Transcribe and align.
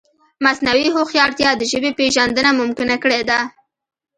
مصنوعي 0.45 0.87
هوښیارتیا 0.95 1.49
د 1.57 1.61
ژبې 1.71 1.91
پېژندنه 1.99 2.51
ممکنه 2.61 2.95
کړې 3.03 3.21
ده. 3.29 3.39